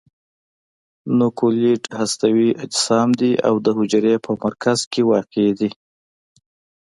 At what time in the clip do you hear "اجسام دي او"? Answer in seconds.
2.65-3.55